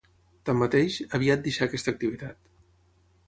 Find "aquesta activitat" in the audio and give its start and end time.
1.67-2.39